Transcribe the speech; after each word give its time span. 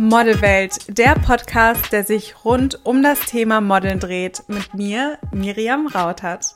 Modelwelt, 0.00 0.96
der 0.96 1.16
Podcast, 1.16 1.90
der 1.90 2.04
sich 2.04 2.44
rund 2.44 2.86
um 2.86 3.02
das 3.02 3.18
Thema 3.18 3.60
Modeln 3.60 3.98
dreht, 3.98 4.44
mit 4.46 4.72
mir, 4.72 5.18
Miriam 5.32 5.88
Rautert. 5.88 6.54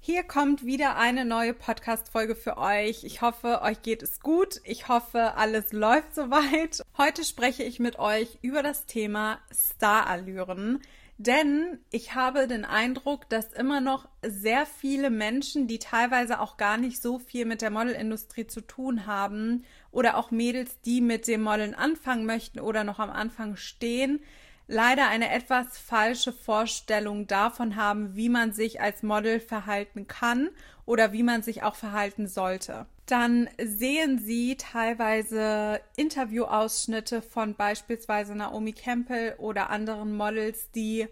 Hier 0.00 0.24
kommt 0.24 0.66
wieder 0.66 0.96
eine 0.96 1.24
neue 1.24 1.54
Podcast-Folge 1.54 2.34
für 2.34 2.58
euch. 2.58 3.04
Ich 3.04 3.22
hoffe, 3.22 3.62
euch 3.62 3.80
geht 3.82 4.02
es 4.02 4.18
gut. 4.18 4.60
Ich 4.64 4.88
hoffe, 4.88 5.36
alles 5.36 5.72
läuft 5.72 6.16
soweit. 6.16 6.82
Heute 6.98 7.22
spreche 7.22 7.62
ich 7.62 7.78
mit 7.78 8.00
euch 8.00 8.40
über 8.42 8.64
das 8.64 8.86
Thema 8.86 9.38
Starallüren. 9.52 10.82
Denn 11.16 11.78
ich 11.92 12.14
habe 12.14 12.48
den 12.48 12.64
Eindruck, 12.64 13.28
dass 13.28 13.52
immer 13.52 13.80
noch 13.80 14.08
sehr 14.22 14.66
viele 14.66 15.10
Menschen, 15.10 15.68
die 15.68 15.78
teilweise 15.78 16.40
auch 16.40 16.56
gar 16.56 16.76
nicht 16.76 17.00
so 17.00 17.20
viel 17.20 17.44
mit 17.44 17.62
der 17.62 17.70
Modelindustrie 17.70 18.48
zu 18.48 18.60
tun 18.60 19.06
haben, 19.06 19.64
oder 19.92 20.16
auch 20.16 20.32
Mädels, 20.32 20.80
die 20.80 21.00
mit 21.00 21.28
dem 21.28 21.42
Modeln 21.42 21.74
anfangen 21.74 22.26
möchten 22.26 22.58
oder 22.58 22.82
noch 22.82 22.98
am 22.98 23.10
Anfang 23.10 23.54
stehen, 23.54 24.20
leider 24.66 25.08
eine 25.08 25.30
etwas 25.30 25.78
falsche 25.78 26.32
Vorstellung 26.32 27.28
davon 27.28 27.76
haben, 27.76 28.16
wie 28.16 28.28
man 28.28 28.52
sich 28.52 28.80
als 28.80 29.04
Model 29.04 29.38
verhalten 29.38 30.08
kann 30.08 30.50
oder 30.84 31.12
wie 31.12 31.22
man 31.22 31.42
sich 31.42 31.62
auch 31.62 31.76
verhalten 31.76 32.26
sollte. 32.26 32.86
Dann 33.06 33.50
sehen 33.62 34.18
Sie 34.18 34.56
teilweise 34.56 35.80
Interviewausschnitte 35.96 37.20
von 37.20 37.54
beispielsweise 37.54 38.34
Naomi 38.34 38.72
Campbell 38.72 39.34
oder 39.38 39.70
anderen 39.70 40.16
Models, 40.16 40.70
die 40.70 41.06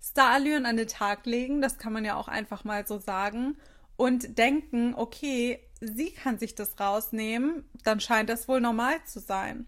Starallüren 0.00 0.66
an 0.66 0.76
den 0.76 0.88
Tag 0.88 1.26
legen, 1.26 1.60
das 1.60 1.78
kann 1.78 1.92
man 1.92 2.04
ja 2.04 2.16
auch 2.16 2.28
einfach 2.28 2.64
mal 2.64 2.86
so 2.86 2.98
sagen, 2.98 3.56
und 3.96 4.38
denken, 4.38 4.94
okay, 4.94 5.60
sie 5.80 6.10
kann 6.10 6.38
sich 6.38 6.54
das 6.54 6.78
rausnehmen, 6.80 7.64
dann 7.84 8.00
scheint 8.00 8.28
das 8.28 8.48
wohl 8.48 8.60
normal 8.60 9.04
zu 9.04 9.20
sein. 9.20 9.66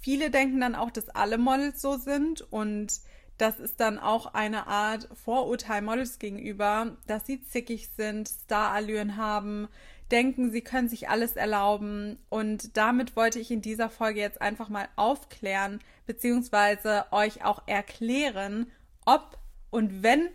Viele 0.00 0.30
denken 0.30 0.60
dann 0.60 0.74
auch, 0.74 0.90
dass 0.90 1.08
alle 1.08 1.38
Models 1.38 1.80
so 1.80 1.96
sind. 1.96 2.40
Und 2.52 3.00
das 3.38 3.60
ist 3.60 3.80
dann 3.80 3.98
auch 3.98 4.34
eine 4.34 4.66
Art 4.66 5.08
Vorurteil 5.14 5.80
Models 5.80 6.18
gegenüber, 6.18 6.96
dass 7.06 7.26
sie 7.26 7.42
zickig 7.42 7.88
sind, 7.96 8.28
Starallüren 8.28 9.16
haben, 9.16 9.68
denken, 10.10 10.50
sie 10.50 10.62
können 10.62 10.88
sich 10.88 11.08
alles 11.08 11.36
erlauben. 11.36 12.18
Und 12.28 12.76
damit 12.76 13.16
wollte 13.16 13.38
ich 13.38 13.50
in 13.50 13.62
dieser 13.62 13.90
Folge 13.90 14.20
jetzt 14.20 14.42
einfach 14.42 14.68
mal 14.68 14.88
aufklären, 14.96 15.80
beziehungsweise 16.06 17.06
euch 17.12 17.44
auch 17.44 17.62
erklären, 17.66 18.70
ob 19.06 19.38
und 19.70 20.02
wenn 20.02 20.28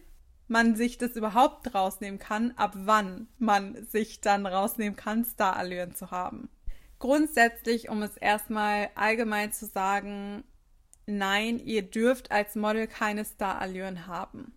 man 0.47 0.75
sich 0.75 0.97
das 0.97 1.15
überhaupt 1.15 1.73
rausnehmen 1.73 2.19
kann, 2.19 2.51
ab 2.55 2.73
wann 2.75 3.27
man 3.39 3.85
sich 3.85 4.21
dann 4.21 4.45
rausnehmen 4.45 4.95
kann, 4.95 5.25
Starallüren 5.25 5.95
zu 5.95 6.11
haben. 6.11 6.49
Grundsätzlich, 6.99 7.89
um 7.89 8.01
es 8.01 8.15
erstmal 8.15 8.89
allgemein 8.95 9.51
zu 9.51 9.65
sagen, 9.65 10.43
nein, 11.05 11.59
ihr 11.59 11.83
dürft 11.83 12.31
als 12.31 12.55
Model 12.55 12.87
keine 12.87 13.25
Starallüren 13.25 14.07
haben. 14.07 14.53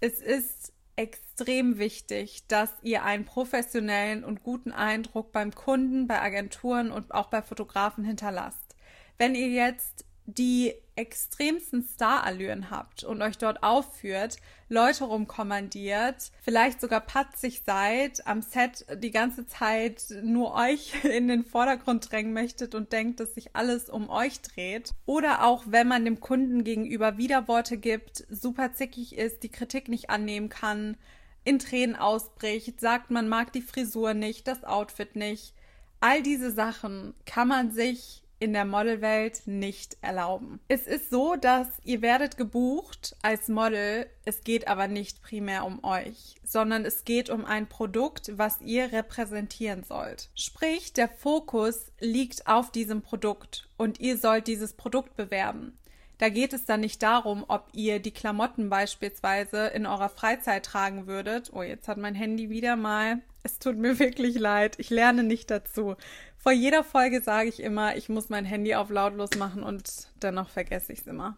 Es 0.00 0.20
ist 0.20 0.72
extrem 0.96 1.78
wichtig, 1.78 2.46
dass 2.48 2.72
ihr 2.82 3.04
einen 3.04 3.24
professionellen 3.24 4.24
und 4.24 4.42
guten 4.42 4.72
Eindruck 4.72 5.30
beim 5.30 5.54
Kunden, 5.54 6.08
bei 6.08 6.20
Agenturen 6.20 6.90
und 6.90 7.14
auch 7.14 7.28
bei 7.28 7.40
Fotografen 7.40 8.04
hinterlasst. 8.04 8.74
Wenn 9.16 9.34
ihr 9.34 9.48
jetzt 9.48 10.04
die 10.28 10.74
extremsten 10.94 11.82
Starallüren 11.82 12.70
habt 12.70 13.02
und 13.02 13.22
euch 13.22 13.38
dort 13.38 13.62
aufführt, 13.62 14.36
Leute 14.68 15.04
rumkommandiert, 15.04 16.32
vielleicht 16.42 16.82
sogar 16.82 17.00
patzig 17.00 17.62
seid, 17.64 18.26
am 18.26 18.42
Set 18.42 18.84
die 19.02 19.10
ganze 19.10 19.46
Zeit 19.46 20.04
nur 20.22 20.54
euch 20.54 20.92
in 21.04 21.28
den 21.28 21.44
Vordergrund 21.44 22.12
drängen 22.12 22.34
möchtet 22.34 22.74
und 22.74 22.92
denkt, 22.92 23.20
dass 23.20 23.34
sich 23.34 23.56
alles 23.56 23.88
um 23.88 24.10
euch 24.10 24.42
dreht. 24.42 24.92
Oder 25.06 25.44
auch, 25.44 25.64
wenn 25.66 25.88
man 25.88 26.04
dem 26.04 26.20
Kunden 26.20 26.62
gegenüber 26.62 27.16
Widerworte 27.16 27.78
gibt, 27.78 28.26
super 28.28 28.74
zickig 28.74 29.16
ist, 29.16 29.42
die 29.42 29.50
Kritik 29.50 29.88
nicht 29.88 30.10
annehmen 30.10 30.50
kann, 30.50 30.98
in 31.44 31.58
Tränen 31.58 31.96
ausbricht, 31.96 32.80
sagt, 32.80 33.10
man 33.10 33.30
mag 33.30 33.52
die 33.54 33.62
Frisur 33.62 34.12
nicht, 34.12 34.46
das 34.46 34.64
Outfit 34.64 35.16
nicht. 35.16 35.54
All 36.00 36.22
diese 36.22 36.50
Sachen 36.50 37.14
kann 37.24 37.48
man 37.48 37.70
sich 37.70 38.22
in 38.40 38.52
der 38.52 38.64
Modelwelt 38.64 39.42
nicht 39.46 39.96
erlauben. 40.00 40.60
Es 40.68 40.86
ist 40.86 41.10
so, 41.10 41.36
dass 41.36 41.66
ihr 41.84 42.02
werdet 42.02 42.36
gebucht 42.36 43.16
als 43.22 43.48
Model, 43.48 44.06
es 44.24 44.42
geht 44.42 44.68
aber 44.68 44.88
nicht 44.88 45.22
primär 45.22 45.64
um 45.64 45.82
euch, 45.84 46.36
sondern 46.44 46.84
es 46.84 47.04
geht 47.04 47.30
um 47.30 47.44
ein 47.44 47.68
Produkt, 47.68 48.32
was 48.36 48.60
ihr 48.60 48.92
repräsentieren 48.92 49.84
sollt. 49.84 50.30
Sprich, 50.34 50.92
der 50.92 51.08
Fokus 51.08 51.92
liegt 52.00 52.46
auf 52.46 52.70
diesem 52.70 53.02
Produkt 53.02 53.68
und 53.76 54.00
ihr 54.00 54.16
sollt 54.16 54.46
dieses 54.46 54.74
Produkt 54.74 55.16
bewerben. 55.16 55.78
Da 56.18 56.28
geht 56.30 56.52
es 56.52 56.64
dann 56.64 56.80
nicht 56.80 57.02
darum, 57.02 57.44
ob 57.46 57.68
ihr 57.72 58.00
die 58.00 58.10
Klamotten 58.10 58.68
beispielsweise 58.68 59.68
in 59.68 59.86
eurer 59.86 60.08
Freizeit 60.08 60.66
tragen 60.66 61.06
würdet. 61.06 61.50
Oh, 61.52 61.62
jetzt 61.62 61.86
hat 61.86 61.96
mein 61.96 62.16
Handy 62.16 62.50
wieder 62.50 62.74
mal. 62.74 63.20
Es 63.42 63.58
tut 63.58 63.76
mir 63.76 63.98
wirklich 63.98 64.38
leid. 64.38 64.76
Ich 64.78 64.90
lerne 64.90 65.22
nicht 65.22 65.50
dazu. 65.50 65.96
Vor 66.36 66.52
jeder 66.52 66.84
Folge 66.84 67.20
sage 67.20 67.48
ich 67.48 67.60
immer, 67.60 67.96
ich 67.96 68.08
muss 68.08 68.28
mein 68.28 68.44
Handy 68.44 68.74
auf 68.74 68.90
lautlos 68.90 69.30
machen 69.38 69.62
und 69.62 70.08
dennoch 70.22 70.48
vergesse 70.48 70.92
ich 70.92 71.00
es 71.00 71.06
immer. 71.06 71.36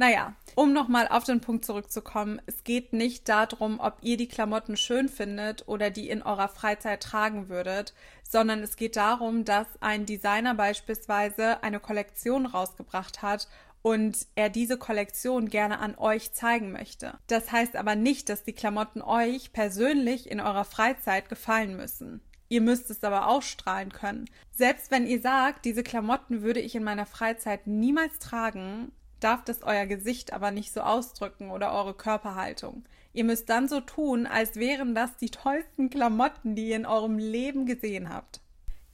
Naja, 0.00 0.34
um 0.54 0.72
nochmal 0.72 1.08
auf 1.08 1.24
den 1.24 1.42
Punkt 1.42 1.62
zurückzukommen, 1.66 2.40
es 2.46 2.64
geht 2.64 2.94
nicht 2.94 3.28
darum, 3.28 3.80
ob 3.80 3.98
ihr 4.00 4.16
die 4.16 4.28
Klamotten 4.28 4.78
schön 4.78 5.10
findet 5.10 5.68
oder 5.68 5.90
die 5.90 6.08
in 6.08 6.22
eurer 6.22 6.48
Freizeit 6.48 7.02
tragen 7.02 7.50
würdet, 7.50 7.92
sondern 8.22 8.62
es 8.62 8.76
geht 8.76 8.96
darum, 8.96 9.44
dass 9.44 9.66
ein 9.80 10.06
Designer 10.06 10.54
beispielsweise 10.54 11.62
eine 11.62 11.80
Kollektion 11.80 12.46
rausgebracht 12.46 13.20
hat 13.20 13.46
und 13.82 14.26
er 14.34 14.50
diese 14.50 14.76
Kollektion 14.76 15.48
gerne 15.48 15.78
an 15.78 15.96
euch 15.96 16.32
zeigen 16.32 16.72
möchte. 16.72 17.18
Das 17.26 17.50
heißt 17.50 17.76
aber 17.76 17.96
nicht, 17.96 18.28
dass 18.28 18.42
die 18.42 18.52
Klamotten 18.52 19.02
euch 19.02 19.52
persönlich 19.52 20.30
in 20.30 20.40
eurer 20.40 20.64
Freizeit 20.64 21.28
gefallen 21.28 21.76
müssen. 21.76 22.20
Ihr 22.48 22.60
müsst 22.60 22.90
es 22.90 23.04
aber 23.04 23.28
ausstrahlen 23.28 23.92
können. 23.92 24.28
Selbst 24.50 24.90
wenn 24.90 25.06
ihr 25.06 25.20
sagt, 25.20 25.64
diese 25.64 25.84
Klamotten 25.84 26.42
würde 26.42 26.60
ich 26.60 26.74
in 26.74 26.82
meiner 26.82 27.06
Freizeit 27.06 27.66
niemals 27.66 28.18
tragen, 28.18 28.90
darf 29.20 29.44
das 29.44 29.62
euer 29.62 29.86
Gesicht 29.86 30.32
aber 30.32 30.50
nicht 30.50 30.72
so 30.72 30.80
ausdrücken 30.80 31.50
oder 31.50 31.72
eure 31.72 31.94
Körperhaltung. 31.94 32.84
Ihr 33.12 33.24
müsst 33.24 33.48
dann 33.48 33.68
so 33.68 33.80
tun, 33.80 34.26
als 34.26 34.56
wären 34.56 34.94
das 34.94 35.16
die 35.16 35.30
tollsten 35.30 35.90
Klamotten, 35.90 36.54
die 36.54 36.68
ihr 36.68 36.76
in 36.76 36.86
eurem 36.86 37.18
Leben 37.18 37.66
gesehen 37.66 38.08
habt. 38.08 38.40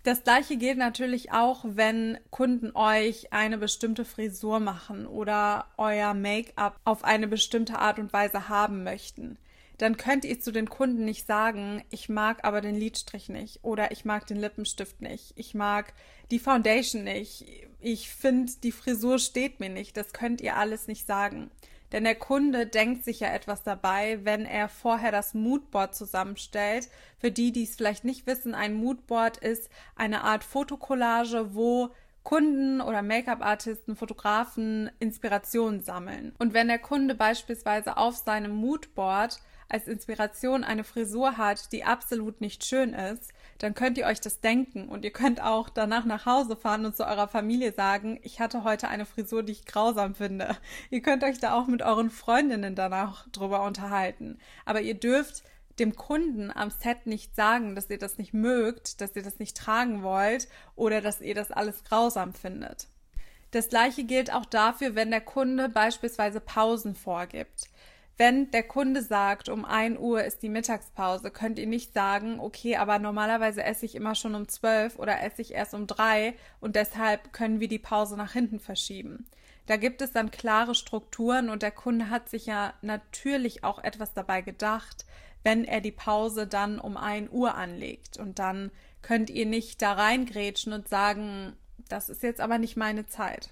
Das 0.06 0.22
gleiche 0.22 0.56
gilt 0.56 0.78
natürlich 0.78 1.32
auch, 1.32 1.64
wenn 1.64 2.18
Kunden 2.30 2.70
euch 2.76 3.32
eine 3.32 3.58
bestimmte 3.58 4.04
Frisur 4.04 4.60
machen 4.60 5.04
oder 5.04 5.66
euer 5.76 6.14
Make-up 6.14 6.78
auf 6.84 7.02
eine 7.02 7.26
bestimmte 7.26 7.80
Art 7.80 7.98
und 7.98 8.12
Weise 8.12 8.48
haben 8.48 8.84
möchten 8.84 9.36
dann 9.78 9.98
könnt 9.98 10.24
ihr 10.24 10.40
zu 10.40 10.52
den 10.52 10.70
Kunden 10.70 11.04
nicht 11.04 11.26
sagen, 11.26 11.84
ich 11.90 12.08
mag 12.08 12.44
aber 12.44 12.60
den 12.60 12.76
Lidstrich 12.76 13.28
nicht 13.28 13.60
oder 13.62 13.90
ich 13.90 14.04
mag 14.04 14.26
den 14.26 14.38
Lippenstift 14.38 15.02
nicht, 15.02 15.34
ich 15.36 15.54
mag 15.54 15.92
die 16.30 16.38
Foundation 16.38 17.04
nicht, 17.04 17.44
ich 17.80 18.08
finde, 18.10 18.52
die 18.62 18.72
Frisur 18.72 19.18
steht 19.18 19.60
mir 19.60 19.68
nicht. 19.68 19.96
Das 19.96 20.12
könnt 20.12 20.40
ihr 20.40 20.56
alles 20.56 20.88
nicht 20.88 21.06
sagen. 21.06 21.50
Denn 21.92 22.04
der 22.04 22.16
Kunde 22.16 22.66
denkt 22.66 23.04
sich 23.04 23.20
ja 23.20 23.28
etwas 23.28 23.62
dabei, 23.62 24.24
wenn 24.24 24.44
er 24.44 24.68
vorher 24.68 25.12
das 25.12 25.34
Moodboard 25.34 25.94
zusammenstellt. 25.94 26.88
Für 27.18 27.30
die, 27.30 27.52
die 27.52 27.62
es 27.62 27.76
vielleicht 27.76 28.04
nicht 28.04 28.26
wissen, 28.26 28.54
ein 28.54 28.74
Moodboard 28.74 29.38
ist 29.38 29.70
eine 29.94 30.24
Art 30.24 30.44
Fotokollage, 30.44 31.54
wo 31.54 31.90
Kunden 32.26 32.80
oder 32.80 33.02
Make-up-Artisten, 33.02 33.94
Fotografen 33.94 34.90
Inspirationen 34.98 35.80
sammeln. 35.80 36.34
Und 36.38 36.54
wenn 36.54 36.66
der 36.66 36.80
Kunde 36.80 37.14
beispielsweise 37.14 37.96
auf 37.96 38.16
seinem 38.16 38.50
Moodboard 38.56 39.38
als 39.68 39.86
Inspiration 39.86 40.64
eine 40.64 40.82
Frisur 40.82 41.36
hat, 41.36 41.70
die 41.72 41.84
absolut 41.84 42.40
nicht 42.40 42.64
schön 42.64 42.94
ist, 42.94 43.32
dann 43.58 43.74
könnt 43.74 43.98
ihr 43.98 44.06
euch 44.06 44.20
das 44.20 44.40
denken 44.40 44.88
und 44.88 45.04
ihr 45.04 45.12
könnt 45.12 45.42
auch 45.42 45.68
danach 45.68 46.04
nach 46.04 46.26
Hause 46.26 46.56
fahren 46.56 46.84
und 46.84 46.96
zu 46.96 47.06
eurer 47.06 47.28
Familie 47.28 47.72
sagen, 47.72 48.18
ich 48.22 48.40
hatte 48.40 48.64
heute 48.64 48.88
eine 48.88 49.06
Frisur, 49.06 49.42
die 49.42 49.52
ich 49.52 49.66
grausam 49.66 50.14
finde. 50.14 50.56
Ihr 50.90 51.02
könnt 51.02 51.24
euch 51.24 51.38
da 51.38 51.54
auch 51.54 51.66
mit 51.66 51.82
euren 51.82 52.10
Freundinnen 52.10 52.74
danach 52.74 53.28
drüber 53.28 53.62
unterhalten. 53.62 54.38
Aber 54.64 54.80
ihr 54.80 54.94
dürft 54.94 55.42
dem 55.78 55.94
Kunden 55.94 56.50
am 56.50 56.70
Set 56.70 57.06
nicht 57.06 57.36
sagen, 57.36 57.74
dass 57.74 57.90
ihr 57.90 57.98
das 57.98 58.18
nicht 58.18 58.32
mögt, 58.32 59.00
dass 59.00 59.14
ihr 59.14 59.22
das 59.22 59.38
nicht 59.38 59.56
tragen 59.56 60.02
wollt 60.02 60.48
oder 60.74 61.00
dass 61.00 61.20
ihr 61.20 61.34
das 61.34 61.50
alles 61.50 61.84
grausam 61.84 62.32
findet. 62.32 62.88
Das 63.50 63.68
gleiche 63.68 64.04
gilt 64.04 64.32
auch 64.32 64.44
dafür, 64.44 64.94
wenn 64.94 65.10
der 65.10 65.20
Kunde 65.20 65.68
beispielsweise 65.68 66.40
Pausen 66.40 66.94
vorgibt. 66.94 67.68
Wenn 68.18 68.50
der 68.50 68.62
Kunde 68.62 69.02
sagt, 69.02 69.50
um 69.50 69.66
1 69.66 69.98
Uhr 69.98 70.24
ist 70.24 70.42
die 70.42 70.48
Mittagspause, 70.48 71.30
könnt 71.30 71.58
ihr 71.58 71.66
nicht 71.66 71.92
sagen, 71.92 72.40
okay, 72.40 72.76
aber 72.76 72.98
normalerweise 72.98 73.62
esse 73.62 73.84
ich 73.84 73.94
immer 73.94 74.14
schon 74.14 74.34
um 74.34 74.48
12 74.48 74.98
oder 74.98 75.22
esse 75.22 75.42
ich 75.42 75.52
erst 75.52 75.74
um 75.74 75.86
3 75.86 76.34
und 76.60 76.76
deshalb 76.76 77.34
können 77.34 77.60
wir 77.60 77.68
die 77.68 77.78
Pause 77.78 78.16
nach 78.16 78.32
hinten 78.32 78.58
verschieben. 78.58 79.26
Da 79.66 79.76
gibt 79.76 80.00
es 80.00 80.12
dann 80.12 80.30
klare 80.30 80.74
Strukturen 80.74 81.50
und 81.50 81.62
der 81.62 81.72
Kunde 81.72 82.08
hat 82.08 82.28
sich 82.30 82.46
ja 82.46 82.72
natürlich 82.82 83.64
auch 83.64 83.82
etwas 83.82 84.14
dabei 84.14 84.40
gedacht, 84.40 85.04
wenn 85.42 85.64
er 85.64 85.80
die 85.80 85.92
Pause 85.92 86.46
dann 86.46 86.78
um 86.78 86.96
1 86.96 87.30
Uhr 87.32 87.54
anlegt. 87.54 88.16
Und 88.16 88.38
dann 88.38 88.70
könnt 89.02 89.28
ihr 89.28 89.46
nicht 89.46 89.82
da 89.82 89.92
reingrätschen 89.92 90.72
und 90.72 90.88
sagen, 90.88 91.56
Das 91.88 92.08
ist 92.08 92.22
jetzt 92.22 92.40
aber 92.40 92.58
nicht 92.58 92.76
meine 92.76 93.06
Zeit. 93.06 93.50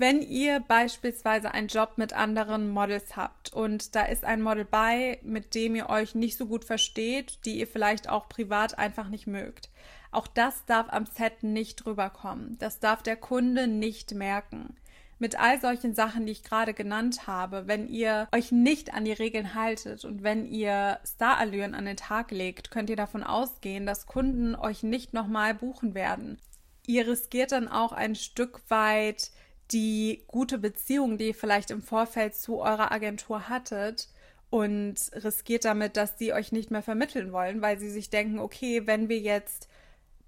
Wenn 0.00 0.22
ihr 0.22 0.60
beispielsweise 0.60 1.50
einen 1.50 1.66
Job 1.66 1.94
mit 1.96 2.12
anderen 2.12 2.70
Models 2.70 3.16
habt 3.16 3.52
und 3.52 3.96
da 3.96 4.02
ist 4.04 4.24
ein 4.24 4.40
Model 4.40 4.64
bei, 4.64 5.18
mit 5.24 5.56
dem 5.56 5.74
ihr 5.74 5.90
euch 5.90 6.14
nicht 6.14 6.38
so 6.38 6.46
gut 6.46 6.64
versteht, 6.64 7.44
die 7.44 7.58
ihr 7.58 7.66
vielleicht 7.66 8.08
auch 8.08 8.28
privat 8.28 8.78
einfach 8.78 9.08
nicht 9.08 9.26
mögt, 9.26 9.70
auch 10.12 10.28
das 10.28 10.64
darf 10.66 10.86
am 10.90 11.04
Set 11.04 11.42
nicht 11.42 11.84
rüberkommen. 11.84 12.56
Das 12.60 12.78
darf 12.78 13.02
der 13.02 13.16
Kunde 13.16 13.66
nicht 13.66 14.14
merken. 14.14 14.76
Mit 15.18 15.36
all 15.36 15.60
solchen 15.60 15.96
Sachen, 15.96 16.26
die 16.26 16.32
ich 16.32 16.44
gerade 16.44 16.74
genannt 16.74 17.26
habe, 17.26 17.66
wenn 17.66 17.88
ihr 17.88 18.28
euch 18.32 18.52
nicht 18.52 18.94
an 18.94 19.04
die 19.04 19.12
Regeln 19.12 19.54
haltet 19.54 20.04
und 20.04 20.22
wenn 20.22 20.46
ihr 20.46 21.00
Starallüren 21.04 21.74
an 21.74 21.86
den 21.86 21.96
Tag 21.96 22.30
legt, 22.30 22.70
könnt 22.70 22.88
ihr 22.88 22.94
davon 22.94 23.24
ausgehen, 23.24 23.84
dass 23.84 24.06
Kunden 24.06 24.54
euch 24.54 24.84
nicht 24.84 25.12
nochmal 25.12 25.54
buchen 25.54 25.94
werden. 25.94 26.38
Ihr 26.86 27.08
riskiert 27.08 27.50
dann 27.50 27.66
auch 27.66 27.90
ein 27.90 28.14
Stück 28.14 28.62
weit 28.68 29.32
die 29.70 30.24
gute 30.26 30.58
Beziehung, 30.58 31.18
die 31.18 31.28
ihr 31.28 31.34
vielleicht 31.34 31.70
im 31.70 31.82
Vorfeld 31.82 32.34
zu 32.34 32.60
eurer 32.60 32.92
Agentur 32.92 33.48
hattet 33.48 34.08
und 34.50 34.96
riskiert 35.12 35.64
damit, 35.64 35.96
dass 35.96 36.18
sie 36.18 36.32
euch 36.32 36.52
nicht 36.52 36.70
mehr 36.70 36.82
vermitteln 36.82 37.32
wollen, 37.32 37.60
weil 37.60 37.78
sie 37.78 37.90
sich 37.90 38.10
denken, 38.10 38.38
okay, 38.38 38.86
wenn 38.86 39.08
wir 39.08 39.18
jetzt 39.18 39.68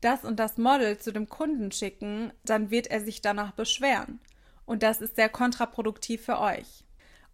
das 0.01 0.25
und 0.25 0.39
das 0.39 0.59
Model 0.59 0.99
zu 0.99 1.13
dem 1.13 1.29
Kunden 1.29 1.73
schicken, 1.73 2.33
dann 2.45 2.71
wird 2.71 2.89
er 2.89 3.01
sich 3.01 3.21
danach 3.21 3.53
beschweren. 3.53 4.21
Und 4.67 4.83
das 4.83 5.01
ist 5.01 5.17
sehr 5.17 5.29
kontraproduktiv 5.29 6.25
für 6.25 6.39
euch. 6.39 6.85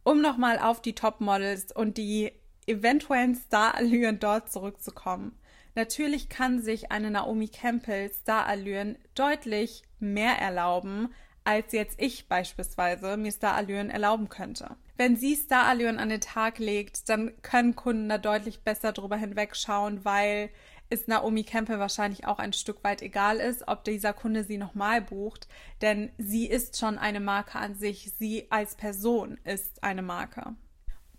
Um 0.04 0.20
nochmal 0.20 0.58
auf 0.58 0.80
die 0.80 0.94
Topmodels 0.94 1.72
und 1.72 1.98
die 1.98 2.32
eventuellen 2.66 3.34
Starallüren 3.34 4.18
dort 4.18 4.50
zurückzukommen. 4.50 5.36
Natürlich 5.74 6.28
kann 6.28 6.62
sich 6.62 6.90
eine 6.90 7.10
Naomi 7.10 7.48
Campbell 7.48 8.10
Starallüren 8.10 8.96
deutlich 9.14 9.82
mehr 9.98 10.38
erlauben 10.38 11.10
als 11.46 11.72
jetzt 11.72 12.00
ich 12.00 12.28
beispielsweise 12.28 13.16
mir 13.16 13.30
Starallüren 13.30 13.90
erlauben 13.90 14.28
könnte. 14.28 14.76
Wenn 14.96 15.16
sie 15.16 15.36
Starallüren 15.36 15.98
an 15.98 16.08
den 16.08 16.20
Tag 16.20 16.58
legt, 16.58 17.08
dann 17.08 17.32
können 17.42 17.76
Kunden 17.76 18.08
da 18.08 18.18
deutlich 18.18 18.60
besser 18.60 18.92
drüber 18.92 19.16
hinwegschauen, 19.16 20.04
weil 20.04 20.50
es 20.88 21.06
Naomi 21.06 21.44
Campbell 21.44 21.78
wahrscheinlich 21.78 22.26
auch 22.26 22.38
ein 22.38 22.52
Stück 22.52 22.82
weit 22.84 23.02
egal 23.02 23.38
ist, 23.38 23.68
ob 23.68 23.84
dieser 23.84 24.12
Kunde 24.12 24.44
sie 24.44 24.56
nochmal 24.56 25.02
bucht, 25.02 25.48
denn 25.82 26.10
sie 26.16 26.46
ist 26.46 26.78
schon 26.78 26.98
eine 26.98 27.20
Marke 27.20 27.58
an 27.58 27.74
sich. 27.74 28.12
Sie 28.18 28.46
als 28.50 28.76
Person 28.76 29.38
ist 29.44 29.82
eine 29.82 30.02
Marke. 30.02 30.54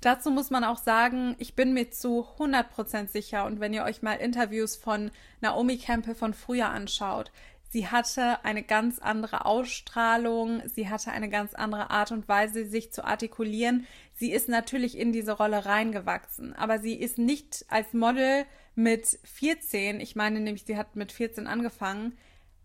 Dazu 0.02 0.30
muss 0.30 0.52
man 0.52 0.64
auch 0.64 0.78
sagen, 0.78 1.36
ich 1.40 1.56
bin 1.56 1.74
mir 1.74 1.90
zu 1.90 2.26
100% 2.38 3.08
sicher 3.08 3.46
und 3.46 3.60
wenn 3.60 3.74
ihr 3.74 3.84
euch 3.84 4.02
mal 4.02 4.14
Interviews 4.14 4.76
von 4.76 5.12
Naomi 5.42 5.78
Campbell 5.78 6.16
von 6.16 6.34
früher 6.34 6.70
anschaut, 6.70 7.32
Sie 7.70 7.88
hatte 7.88 8.46
eine 8.46 8.64
ganz 8.64 9.00
andere 9.00 9.46
Ausstrahlung, 9.46 10.62
sie 10.68 10.90
hatte 10.90 11.12
eine 11.12 11.30
ganz 11.30 11.54
andere 11.54 11.90
Art 11.90 12.12
und 12.12 12.28
Weise, 12.28 12.66
sich 12.66 12.94
zu 12.94 13.04
artikulieren. 13.04 13.86
Sie 14.14 14.32
ist 14.32 14.48
natürlich 14.48 14.98
in 14.98 15.12
diese 15.12 15.34
Rolle 15.34 15.66
reingewachsen, 15.66 16.54
aber 16.54 16.80
sie 16.80 16.96
ist 16.96 17.18
nicht 17.18 17.66
als 17.68 17.94
Model 17.94 18.46
mit 18.76 19.20
14, 19.24 20.00
ich 20.00 20.16
meine 20.16 20.40
nämlich, 20.40 20.64
sie 20.64 20.78
hat 20.78 20.96
mit 20.96 21.12
14 21.12 21.48
angefangen, 21.48 22.18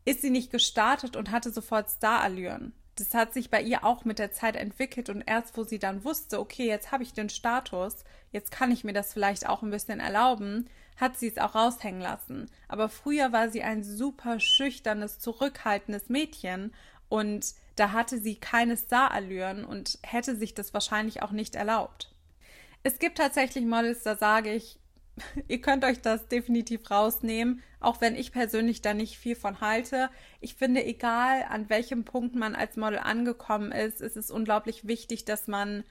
ist 0.05 0.23
sie 0.23 0.31
nicht 0.31 0.53
gestartet 0.53 1.17
und 1.17 1.31
hatte 1.31 1.51
sofort 1.51 1.91
Starallüren. 1.91 2.73
Das 2.97 3.15
hat 3.15 3.33
sich 3.33 3.51
bei 3.51 3.63
ihr 3.63 3.85
auch 3.85 4.05
mit 4.05 4.19
der 4.19 4.33
Zeit 4.33 4.55
entwickelt 4.55 5.09
und 5.09 5.23
erst 5.23 5.57
wo 5.57 5.65
sie 5.65 5.79
dann 5.79 6.05
wusste, 6.05 6.39
okay, 6.39 6.67
jetzt 6.67 6.93
habe 6.93 7.03
ich 7.03 7.15
den 7.15 7.31
Status, 7.31 8.05
jetzt 8.33 8.51
kann 8.51 8.71
ich 8.71 8.85
mir 8.85 8.93
das 8.93 9.13
vielleicht 9.15 9.49
auch 9.49 9.63
ein 9.63 9.71
bisschen 9.71 9.99
erlauben, 9.99 10.69
hat 10.97 11.19
sie 11.19 11.29
es 11.29 11.39
auch 11.39 11.55
raushängen 11.55 12.03
lassen. 12.03 12.51
Aber 12.69 12.89
früher 12.89 13.33
war 13.33 13.49
sie 13.49 13.63
ein 13.63 13.83
super 13.83 14.41
schüchternes, 14.41 15.19
zurückhaltendes 15.19 16.11
Mädchen 16.11 16.73
und 17.09 17.55
da 17.77 17.93
hatte 17.93 18.19
sie 18.19 18.37
keine 18.37 18.77
Starallüren 18.77 19.65
und 19.65 19.99
hätte 20.03 20.37
sich 20.37 20.55
das 20.55 20.75
wahrscheinlich 20.75 21.23
auch 21.23 21.33
nicht 21.33 21.55
erlaubt. 21.55 22.13
Es 22.83 22.99
gibt 22.99 23.19
tatsächlich 23.19 23.65
Models, 23.65 24.03
da 24.03 24.17
sage 24.17 24.53
ich, 24.53 24.79
ihr 25.49 25.61
könnt 25.61 25.85
euch 25.85 26.01
das 26.01 26.29
definitiv 26.29 26.91
rausnehmen, 26.91 27.63
auch 27.81 28.01
wenn 28.01 28.15
ich 28.15 28.33
persönlich 28.33 28.83
da 28.83 28.95
nicht 28.95 29.19
viel 29.19 29.37
von 29.37 29.61
halte. 29.61 30.11
Ich 30.41 30.55
finde, 30.55 30.85
egal 30.85 31.45
an 31.49 31.69
welchem 31.69 32.05
Punkt 32.05 32.35
man 32.35 32.55
als 32.55 32.77
Model 32.77 32.99
angekommen 32.99 33.73
ist, 33.73 34.01
ist 34.01 34.17
es 34.17 34.31
unglaublich 34.31 34.87
wichtig, 34.87 35.25
dass 35.25 35.49
man 35.49 35.85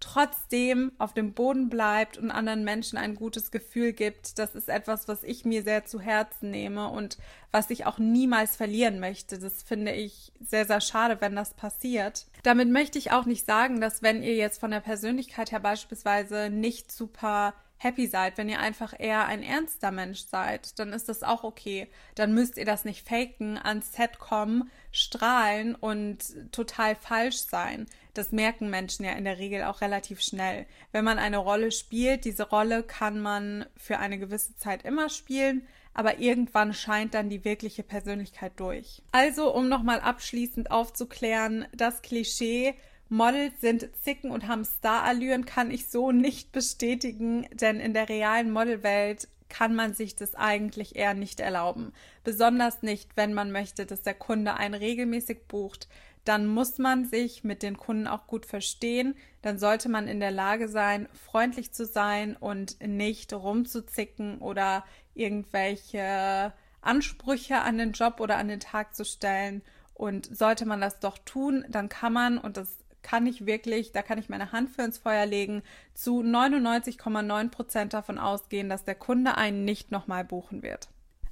trotzdem 0.00 0.92
auf 0.98 1.14
dem 1.14 1.32
Boden 1.32 1.70
bleibt 1.70 2.18
und 2.18 2.30
anderen 2.30 2.64
Menschen 2.64 2.98
ein 2.98 3.14
gutes 3.14 3.50
Gefühl 3.50 3.92
gibt. 3.92 4.38
Das 4.38 4.54
ist 4.54 4.68
etwas, 4.68 5.08
was 5.08 5.22
ich 5.22 5.44
mir 5.44 5.62
sehr 5.62 5.86
zu 5.86 6.00
Herzen 6.00 6.50
nehme 6.50 6.88
und 6.88 7.16
was 7.52 7.70
ich 7.70 7.86
auch 7.86 7.98
niemals 7.98 8.56
verlieren 8.56 9.00
möchte. 9.00 9.38
Das 9.38 9.62
finde 9.62 9.92
ich 9.92 10.32
sehr, 10.40 10.66
sehr 10.66 10.80
schade, 10.80 11.20
wenn 11.20 11.34
das 11.34 11.54
passiert. 11.54 12.26
Damit 12.42 12.68
möchte 12.70 12.98
ich 12.98 13.12
auch 13.12 13.24
nicht 13.24 13.46
sagen, 13.46 13.80
dass 13.80 14.02
wenn 14.02 14.22
ihr 14.22 14.34
jetzt 14.34 14.60
von 14.60 14.72
der 14.72 14.80
Persönlichkeit 14.80 15.52
her 15.52 15.60
beispielsweise 15.60 16.50
nicht 16.50 16.92
super 16.92 17.54
happy 17.84 18.06
seid, 18.06 18.38
wenn 18.38 18.48
ihr 18.48 18.58
einfach 18.58 18.94
eher 18.98 19.26
ein 19.26 19.42
ernster 19.42 19.92
Mensch 19.92 20.24
seid, 20.24 20.78
dann 20.78 20.92
ist 20.92 21.08
das 21.08 21.22
auch 21.22 21.44
okay. 21.44 21.88
Dann 22.14 22.34
müsst 22.34 22.56
ihr 22.56 22.64
das 22.64 22.84
nicht 22.84 23.06
faken, 23.06 23.58
ans 23.58 23.92
Set 23.92 24.18
kommen, 24.18 24.70
strahlen 24.90 25.74
und 25.74 26.50
total 26.50 26.96
falsch 26.96 27.36
sein. 27.36 27.86
Das 28.14 28.32
merken 28.32 28.70
Menschen 28.70 29.04
ja 29.04 29.12
in 29.12 29.24
der 29.24 29.38
Regel 29.38 29.64
auch 29.64 29.80
relativ 29.80 30.20
schnell. 30.20 30.66
Wenn 30.92 31.04
man 31.04 31.18
eine 31.18 31.38
Rolle 31.38 31.70
spielt, 31.70 32.24
diese 32.24 32.48
Rolle 32.48 32.82
kann 32.82 33.20
man 33.20 33.66
für 33.76 33.98
eine 33.98 34.18
gewisse 34.18 34.56
Zeit 34.56 34.84
immer 34.84 35.08
spielen, 35.08 35.66
aber 35.92 36.18
irgendwann 36.18 36.74
scheint 36.74 37.14
dann 37.14 37.28
die 37.28 37.44
wirkliche 37.44 37.82
Persönlichkeit 37.82 38.52
durch. 38.56 39.02
Also, 39.12 39.54
um 39.54 39.68
nochmal 39.68 40.00
abschließend 40.00 40.70
aufzuklären, 40.70 41.66
das 41.72 42.02
Klischee, 42.02 42.74
Models 43.08 43.60
sind 43.60 43.88
Zicken 44.02 44.30
und 44.30 44.48
haben 44.48 44.64
Starallüren, 44.64 45.44
kann 45.44 45.70
ich 45.70 45.88
so 45.88 46.10
nicht 46.10 46.52
bestätigen, 46.52 47.46
denn 47.52 47.80
in 47.80 47.94
der 47.94 48.08
realen 48.08 48.50
Modelwelt 48.50 49.28
kann 49.48 49.74
man 49.74 49.94
sich 49.94 50.16
das 50.16 50.34
eigentlich 50.34 50.96
eher 50.96 51.14
nicht 51.14 51.38
erlauben. 51.38 51.92
Besonders 52.24 52.82
nicht, 52.82 53.16
wenn 53.16 53.34
man 53.34 53.52
möchte, 53.52 53.86
dass 53.86 54.02
der 54.02 54.14
Kunde 54.14 54.54
einen 54.54 54.74
regelmäßig 54.74 55.46
bucht. 55.46 55.88
Dann 56.24 56.46
muss 56.46 56.78
man 56.78 57.04
sich 57.04 57.44
mit 57.44 57.62
den 57.62 57.76
Kunden 57.76 58.06
auch 58.06 58.26
gut 58.26 58.46
verstehen. 58.46 59.14
Dann 59.42 59.58
sollte 59.58 59.88
man 59.88 60.08
in 60.08 60.20
der 60.20 60.30
Lage 60.30 60.68
sein, 60.68 61.08
freundlich 61.12 61.72
zu 61.72 61.84
sein 61.84 62.34
und 62.34 62.80
nicht 62.80 63.32
rumzuzicken 63.32 64.38
oder 64.38 64.84
irgendwelche 65.14 66.52
Ansprüche 66.80 67.60
an 67.60 67.78
den 67.78 67.92
Job 67.92 68.20
oder 68.20 68.38
an 68.38 68.48
den 68.48 68.60
Tag 68.60 68.94
zu 68.94 69.04
stellen. 69.04 69.62
Und 69.92 70.36
sollte 70.36 70.66
man 70.66 70.80
das 70.80 70.98
doch 70.98 71.18
tun, 71.18 71.64
dann 71.68 71.88
kann 71.88 72.12
man, 72.12 72.38
und 72.38 72.56
das 72.56 72.78
kann 73.04 73.28
ich 73.28 73.46
wirklich, 73.46 73.92
da 73.92 74.02
kann 74.02 74.18
ich 74.18 74.28
meine 74.28 74.50
Hand 74.50 74.70
für 74.70 74.82
ins 74.82 74.98
Feuer 74.98 75.26
legen, 75.26 75.62
zu 75.94 76.22
99,9 76.22 77.50
Prozent 77.50 77.92
davon 77.92 78.18
ausgehen, 78.18 78.68
dass 78.68 78.84
der 78.84 78.96
Kunde 78.96 79.36
einen 79.36 79.64
nicht 79.64 79.92
nochmal 79.92 80.24
buchen 80.24 80.64
wird. 80.64 80.88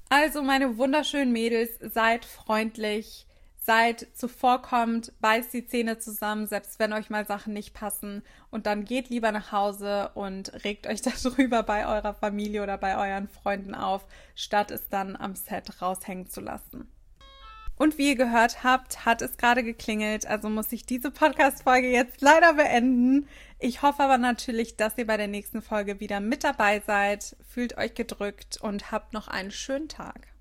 Also 0.08 0.42
meine 0.42 0.76
wunderschönen 0.76 1.32
Mädels, 1.32 1.70
seid 1.80 2.24
freundlich, 2.24 3.26
seid 3.56 4.06
zuvorkommend, 4.12 5.12
beißt 5.20 5.52
die 5.54 5.66
Zähne 5.66 5.98
zusammen, 5.98 6.46
selbst 6.46 6.78
wenn 6.78 6.92
euch 6.92 7.10
mal 7.10 7.26
Sachen 7.26 7.54
nicht 7.54 7.74
passen 7.74 8.22
und 8.50 8.66
dann 8.66 8.84
geht 8.84 9.08
lieber 9.08 9.32
nach 9.32 9.52
Hause 9.52 10.10
und 10.14 10.52
regt 10.64 10.86
euch 10.86 11.00
darüber 11.24 11.62
bei 11.62 11.86
eurer 11.86 12.12
Familie 12.12 12.62
oder 12.62 12.76
bei 12.76 12.96
euren 12.96 13.28
Freunden 13.28 13.74
auf, 13.74 14.04
statt 14.34 14.70
es 14.70 14.88
dann 14.88 15.16
am 15.16 15.34
Set 15.34 15.80
raushängen 15.80 16.26
zu 16.28 16.40
lassen. 16.40 16.92
Und 17.82 17.98
wie 17.98 18.10
ihr 18.10 18.14
gehört 18.14 18.62
habt, 18.62 19.04
hat 19.04 19.22
es 19.22 19.36
gerade 19.36 19.64
geklingelt, 19.64 20.24
also 20.24 20.48
muss 20.48 20.70
ich 20.70 20.86
diese 20.86 21.10
Podcast-Folge 21.10 21.88
jetzt 21.88 22.20
leider 22.20 22.52
beenden. 22.52 23.26
Ich 23.58 23.82
hoffe 23.82 24.04
aber 24.04 24.18
natürlich, 24.18 24.76
dass 24.76 24.96
ihr 24.98 25.06
bei 25.08 25.16
der 25.16 25.26
nächsten 25.26 25.62
Folge 25.62 25.98
wieder 25.98 26.20
mit 26.20 26.44
dabei 26.44 26.80
seid. 26.86 27.34
Fühlt 27.48 27.76
euch 27.78 27.94
gedrückt 27.94 28.56
und 28.60 28.92
habt 28.92 29.12
noch 29.12 29.26
einen 29.26 29.50
schönen 29.50 29.88
Tag. 29.88 30.31